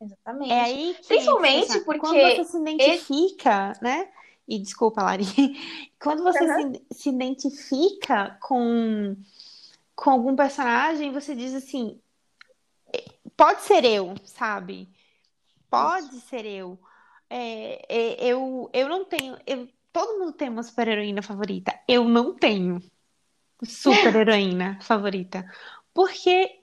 [0.00, 0.52] Exatamente.
[0.52, 4.08] É aí que Principalmente entra, porque quando você se identifica, né?
[4.46, 5.24] E desculpa, Lari.
[6.00, 6.72] Quando você Uhum.
[6.72, 9.14] se, se identifica com,
[9.94, 12.00] com algum personagem, você diz assim,
[13.36, 14.88] pode ser eu, sabe?
[15.70, 16.78] pode ser eu.
[17.28, 19.36] É, é, eu, eu não tenho.
[19.46, 21.78] Eu, todo mundo tem uma super-heroína favorita.
[21.88, 22.82] Eu não tenho
[23.64, 25.44] super-heroína favorita.
[25.92, 26.58] Porque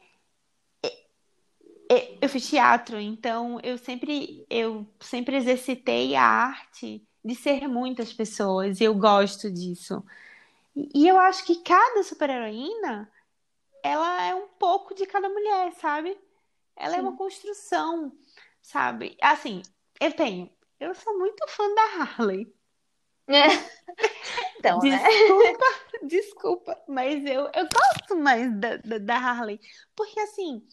[1.90, 8.14] é, eu fiz teatro, então eu sempre, eu sempre exercitei a arte de ser muitas
[8.14, 10.04] pessoas, e eu gosto disso.
[10.76, 13.12] E, eu acho que cada super-heroína,
[13.84, 16.18] ela é um pouco de cada mulher, sabe?
[16.76, 17.18] Ela é uma Sim.
[17.18, 18.12] construção,
[18.62, 19.18] sabe?
[19.22, 19.62] Assim,
[20.00, 20.52] eu tenho.
[20.80, 22.54] Eu sou muito fã da Harley.
[24.58, 24.98] Então, né?
[24.98, 25.66] Desculpa,
[26.04, 29.60] desculpa, mas eu, eu gosto mais da, da, da Harley.
[29.96, 30.66] Porque assim,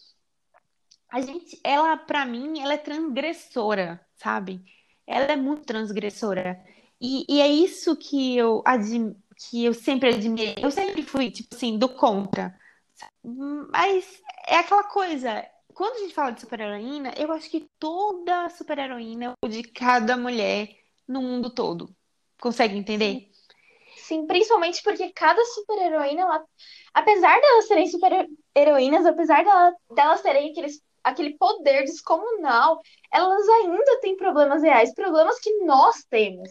[1.09, 4.63] a gente, ela, pra mim, ela é transgressora, sabe?
[5.05, 6.59] Ela é muito transgressora.
[6.99, 10.55] E, e é isso que eu, admi- que eu sempre admirei.
[10.57, 12.57] Eu sempre fui, tipo assim, do contra.
[13.71, 15.45] Mas é aquela coisa.
[15.73, 20.69] Quando a gente fala de super-heroína, eu acho que toda super-heroína é de cada mulher
[21.07, 21.95] no mundo todo.
[22.43, 23.29] Consegue entender?
[23.95, 26.43] Sim, principalmente porque cada super-heroína, ela,
[26.93, 34.17] apesar delas serem super-heroínas, apesar dela- delas terem aqueles, aquele poder descomunal, elas ainda têm
[34.17, 36.49] problemas reais, problemas que nós temos.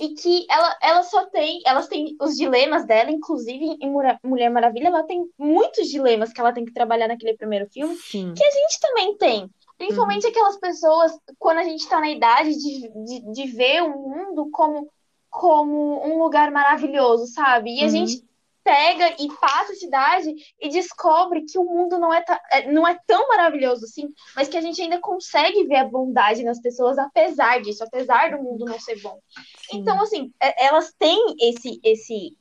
[0.00, 3.92] E que ela, ela só tem, elas têm os dilemas dela, inclusive em
[4.24, 8.32] Mulher Maravilha, ela tem muitos dilemas que ela tem que trabalhar naquele primeiro filme, Sim.
[8.32, 9.50] que a gente também tem.
[9.76, 14.48] Principalmente aquelas pessoas, quando a gente tá na idade de, de, de ver o mundo
[14.50, 14.88] como,
[15.34, 17.74] como um lugar maravilhoso, sabe?
[17.76, 17.90] E a Uhum.
[17.90, 18.24] gente
[18.62, 22.86] pega e passa a cidade e descobre que o mundo não é, ta- é- não
[22.86, 26.96] é tão maravilhoso assim, mas que a gente ainda consegue ver a bondade nas pessoas,
[26.96, 29.18] apesar disso, apesar do mundo não ser bom.
[29.68, 29.78] Sim.
[29.78, 32.34] Então, assim, é- elas têm esse, esse,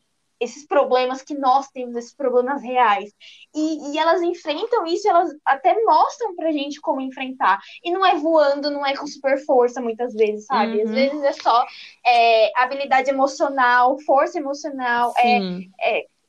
[0.43, 3.11] esses problemas que nós temos, esses problemas reais.
[3.55, 7.59] E, e elas enfrentam isso, elas até mostram pra gente como enfrentar.
[7.83, 10.81] E não é voando, não é com super força, muitas vezes, sabe?
[10.81, 10.95] Às Uhum.
[10.95, 11.65] vezes é só
[12.05, 15.71] é, habilidade emocional, força emocional, é, Sim.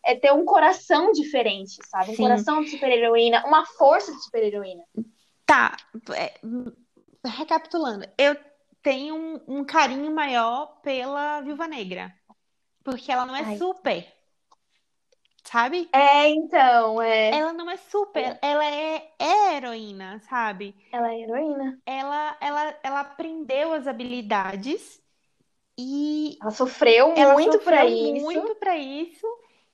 [0.05, 2.11] é ter um coração diferente, sabe?
[2.11, 2.23] Um Sim.
[2.23, 4.85] coração de super-heroína, uma força de super-heroína.
[5.47, 5.77] Tá,
[6.15, 6.35] é,
[7.27, 8.37] recapitulando, eu
[8.83, 12.15] tenho um, um carinho maior pela Viúva Negra,
[12.85, 13.57] porque ela não é Ai.
[13.59, 14.07] super,
[15.45, 15.89] sabe?
[15.93, 20.75] É, então, é, Ela não é super, ela é, é heroína, sabe?
[20.91, 21.79] ela é heroína.
[21.87, 25.03] Ela, ela, ela aprendeu as habilidades
[25.79, 28.41] e Ela sofreu ela muito pra sofreu isso.
[28.41, 29.27] muito pra isso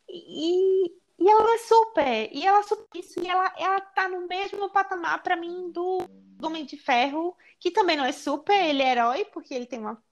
[0.09, 4.27] e, e ela não é super, e ela super isso, e ela, ela tá no
[4.29, 5.99] mesmo patamar pra mim do,
[6.39, 9.81] do Homem de Ferro, que também não é super, ele é herói, porque ele tem
[9.81, 10.03] uma.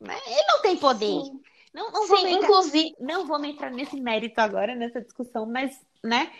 [0.00, 0.18] né?
[0.26, 1.06] Ele não tem poder.
[1.06, 5.80] Sim, Não, não Sim, entrar, inclusive, não vou entrar nesse mérito agora, nessa discussão, mas,
[6.04, 6.30] né?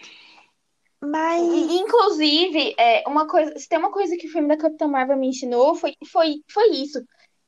[1.00, 1.42] Mas.
[1.42, 5.16] E, Inclusive, é, uma coisa, se tem uma coisa que o filme da Capitã Marvel
[5.16, 7.02] me ensinou, foi, foi, foi isso.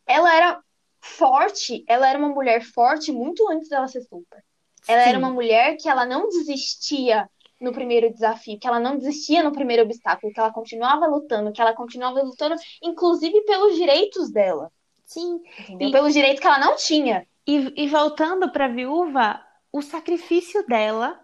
[0.07, 0.61] Ela era
[1.01, 4.43] forte, ela era uma mulher forte muito antes dela ser super.
[4.89, 5.23] Ela era Sim.
[5.23, 7.29] uma mulher que ela não desistia
[7.61, 11.61] no primeiro desafio, que ela não desistia no primeiro obstáculo, que ela continuava lutando, que
[11.61, 14.71] ela continuava lutando, inclusive pelos direitos dela,
[15.07, 15.41] Sim.
[15.81, 17.27] E- Pelos direitos que ela não tinha.
[17.47, 21.21] E, e voltando pra viúva, o sacrifício dela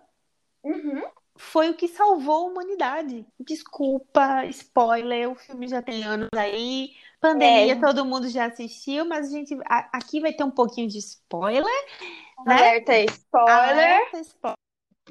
[0.63, 1.03] Uhum.
[1.39, 3.27] foi o que salvou a humanidade.
[3.39, 7.81] Desculpa, spoiler, o filme já tem anos aí, pandemia, É.
[7.81, 11.65] todo mundo já assistiu, mas a gente a- aqui vai ter um pouquinho de spoiler,
[12.45, 12.57] né?
[12.57, 13.59] Alerta, spoiler.
[13.71, 14.57] Alerta, spoiler.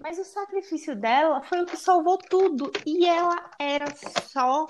[0.01, 2.71] Mas o sacrifício dela foi o que salvou tudo.
[2.85, 4.65] E ela era só.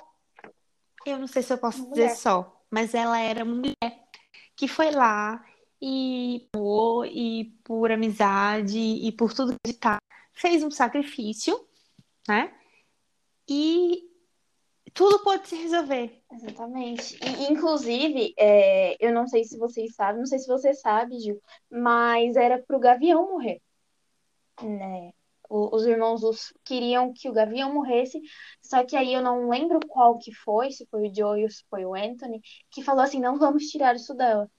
[1.05, 2.15] Eu não sei se eu posso Uma dizer mulher.
[2.15, 3.73] só, mas ela era mulher
[4.55, 5.45] que foi lá
[5.81, 9.97] e por, e por amizade e por tudo que tá,
[10.33, 11.67] fez um sacrifício,
[12.27, 12.53] né?
[13.47, 14.09] E
[14.93, 16.21] tudo pode se resolver.
[16.31, 17.17] Exatamente.
[17.23, 21.41] E, inclusive, é, eu não sei se vocês sabem, não sei se você sabe, Gil,
[21.69, 23.61] mas era pro Gavião morrer.
[24.61, 25.11] Né?
[25.49, 26.21] O- os irmãos
[26.63, 28.21] queriam que o Gavião morresse,
[28.61, 31.63] só que aí eu não lembro qual que foi, se foi o Joey ou se
[31.69, 34.49] foi o Anthony, que falou assim, não vamos tirar isso dela.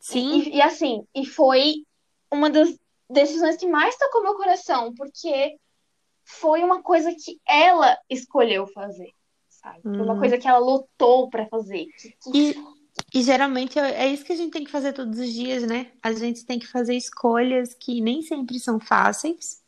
[0.00, 1.84] Sim, E, e assim, e foi
[2.32, 2.76] uma das
[3.10, 5.56] decisões que mais tocou meu coração, porque
[6.24, 9.12] foi uma coisa que ela escolheu fazer,
[9.48, 9.82] sabe?
[9.96, 10.20] Foi uma Hum.
[10.20, 11.86] coisa que ela lutou pra fazer.
[12.34, 12.54] E,
[13.14, 15.92] e geralmente é é isso que a gente tem que fazer todos os dias, né?
[16.02, 19.62] A gente tem que fazer escolhas que nem sempre são fáceis,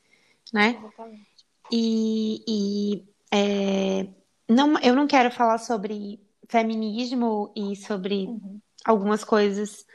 [0.52, 0.76] né?
[0.78, 1.46] Exatamente.
[1.70, 4.08] E, e, é,
[4.48, 8.60] não, eu não quero falar sobre feminismo e sobre Uhum.
[8.84, 9.86] algumas coisas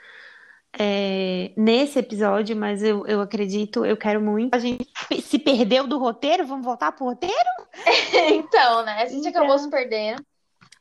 [0.78, 4.54] é, nesse episódio, mas eu, eu acredito, eu quero muito.
[4.56, 4.88] A gente
[5.22, 7.34] se perdeu do roteiro, vamos voltar pro roteiro?
[8.14, 9.02] Então, né?
[9.02, 9.42] A gente Então.
[9.42, 10.24] acabou se perdendo.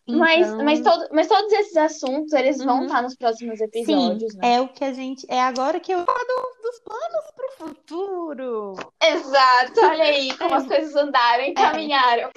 [0.08, 2.86] Mas, Então- mas, todo, mas todos esses assuntos, eles vão Uhum.
[2.86, 4.54] estar nos próximos episódios, Sim, né?
[4.56, 5.24] é o que a gente.
[5.30, 8.74] É agora que eu falo do- dos planos para o futuro.
[9.02, 10.56] Exato, olha aí como É.
[10.56, 12.30] as coisas andaram e caminharam.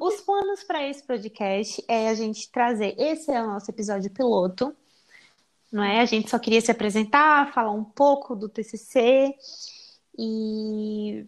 [0.00, 2.94] Os planos para esse podcast é a gente trazer.
[2.98, 4.74] Esse é o nosso episódio piloto,
[5.72, 6.00] não é?
[6.00, 9.34] A gente só queria se apresentar, falar um pouco do TCC
[10.18, 11.26] e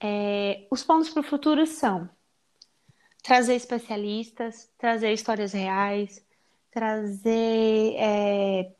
[0.00, 2.10] é, os planos para o futuro são
[3.22, 6.24] trazer especialistas, trazer histórias reais,
[6.72, 8.72] trazer é,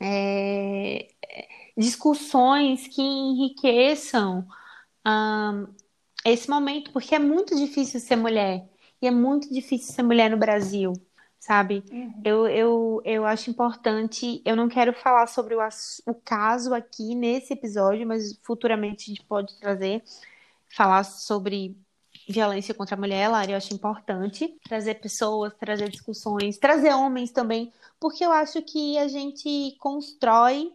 [0.00, 1.08] é,
[1.76, 4.44] discussões que enriqueçam
[5.04, 5.66] ahn,
[6.24, 8.68] esse momento, porque é muito difícil ser mulher
[9.00, 10.94] e é muito difícil ser mulher no Brasil,
[11.44, 11.84] sabe?
[12.24, 14.40] Eu, eu, eu acho importante.
[14.46, 15.58] Eu não quero falar sobre o,
[16.06, 20.02] o caso aqui nesse episódio, mas futuramente a gente pode trazer,
[20.74, 21.76] falar sobre
[22.26, 23.50] violência contra a mulher, Lara.
[23.50, 27.70] Eu acho importante trazer pessoas, trazer discussões, trazer homens também,
[28.00, 30.72] porque eu acho que a gente constrói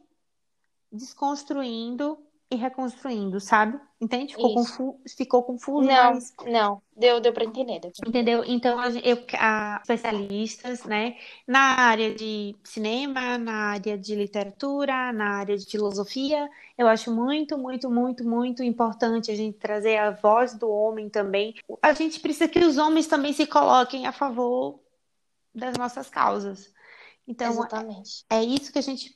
[0.92, 2.20] desconstruindo
[2.52, 3.80] e reconstruindo, sabe?
[4.02, 4.34] Entende?
[4.34, 7.80] Ficou, confu ficou confuso, Não, mas não, deu, deu pra entender.
[7.80, 8.10] Deu pra entender.
[8.10, 8.44] Entendeu?
[8.48, 15.56] Então, eu, a, especialistas, né, na área de cinema, na área de literatura, na área
[15.56, 20.70] de filosofia, eu acho muito, muito, muito, muito importante a gente trazer a voz do
[20.70, 21.54] homem também.
[21.84, 24.80] A gente precisa que os homens também se coloquem a favor
[25.54, 26.74] das nossas causas.
[27.28, 28.26] Então, Exatamente.
[28.28, 29.16] é isso que a gente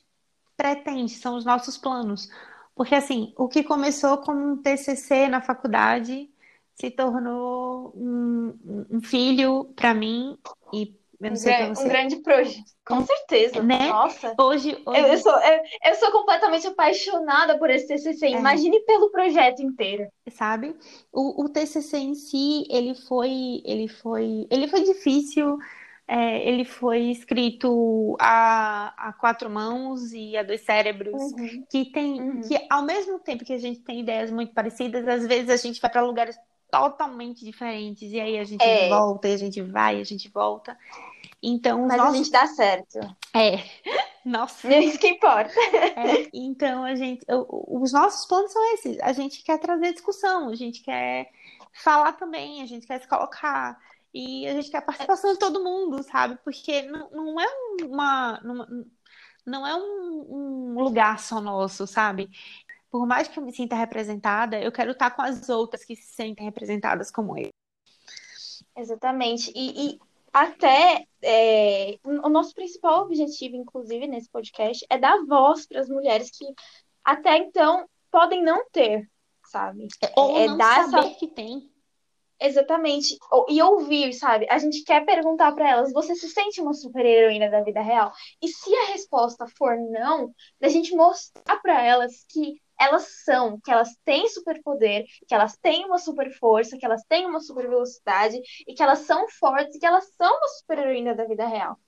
[0.56, 2.28] pretende, são os nossos planos.
[2.74, 6.30] Porque, assim, o que começou como um TCC na faculdade
[6.74, 10.38] se tornou um, um filho para mim
[10.72, 11.88] e eu não Um, sei um você.
[11.88, 12.64] grande projeto.
[12.84, 13.62] Com certeza.
[13.62, 13.78] Né?
[13.88, 14.34] Nossa.
[14.38, 18.26] Hoje, Eu, eu hoje, sou, eu, eu sou completamente apaixonada por esse TCC.
[18.30, 18.30] É.
[18.32, 20.08] Imagine pelo projeto inteiro.
[20.30, 20.76] sabe?
[21.12, 25.58] O, o TCC em si, ele foi, ele foi, ele foi difícil.
[26.06, 31.14] É, ele foi escrito a, a quatro mãos e a dois cérebros.
[31.70, 32.40] que tem Uhum.
[32.42, 35.80] que ao mesmo tempo que a gente tem ideias muito parecidas, às vezes a gente
[35.80, 36.36] vai para lugares
[36.70, 38.88] totalmente diferentes e aí a gente É.
[38.88, 40.76] volta e a gente vai, a gente volta.
[41.42, 42.98] Então, Mas a nossos gente dá certo.
[43.34, 43.58] é,
[44.24, 45.52] nossa, É isso que importa.
[45.72, 48.98] é, então a gente, os nossos planos são esses.
[49.00, 51.30] A gente quer trazer discussão, a gente quer
[51.72, 53.78] falar também, a gente quer se colocar.
[54.14, 56.38] E a gente quer a participação de todo mundo, sabe?
[56.44, 57.46] Porque não, não é
[57.82, 58.68] uma, numa-
[59.44, 62.30] não é um, um lugar só nosso, sabe?
[62.90, 66.14] Por mais que eu me sinta representada, eu quero estar com as outras que se
[66.14, 67.48] sentem representadas como eu.
[68.76, 69.52] Exatamente.
[69.54, 69.98] E, e
[70.32, 76.30] até é, o nosso principal objetivo, inclusive, nesse podcast, é dar voz para as mulheres
[76.30, 76.44] que
[77.04, 79.10] até então podem não ter,
[79.46, 79.88] sabe?
[80.16, 81.68] Ou É não dar saber essa- que tem.
[82.44, 83.16] Exatamente.
[83.48, 84.46] E ouvir, sabe?
[84.50, 88.12] A gente quer perguntar para elas: você se sente uma super-heroína da vida real?
[88.42, 90.30] E se a resposta for não,
[90.60, 95.86] da gente mostrar para elas que elas são, que elas têm superpoder, que elas têm
[95.86, 99.78] uma super força, que elas têm uma super velocidade e que elas são fortes e
[99.78, 101.78] que elas são uma super-heroína da vida real.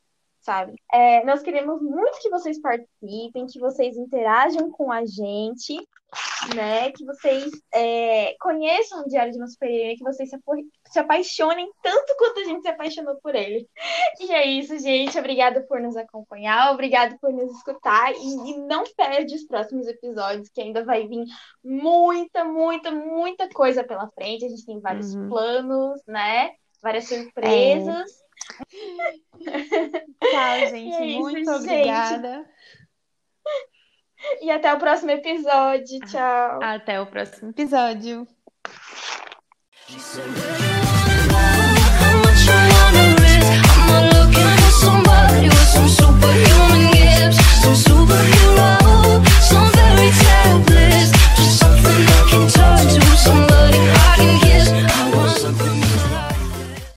[0.47, 0.77] Sabe?
[0.93, 5.77] É, nós queremos muito que vocês participem, que vocês interajam com a gente,
[6.55, 6.93] né?
[6.93, 10.37] Que vocês é, conheçam o Diário de uma Superior, que vocês se,
[10.93, 13.69] se apaixonem tanto quanto a gente se apaixonou por ele.
[14.21, 15.19] E é isso, gente.
[15.19, 18.13] Obrigada por nos acompanhar, obrigada por nos escutar.
[18.13, 21.25] E, e não perde os próximos episódios, que ainda vai vir
[21.65, 24.45] muita, muita, muita coisa pela frente.
[24.45, 25.29] A gente tem vários Uhum.
[25.29, 26.53] planos, né?
[26.81, 28.26] Várias surpresas.
[30.21, 30.95] Tchau, gente.
[30.95, 31.49] É isso, Muito gente.
[31.51, 32.47] obrigada.
[34.41, 36.01] E até o próximo episódio.
[36.07, 36.59] Tchau.
[36.63, 38.27] Até o próximo episódio.
[53.27, 53.46] some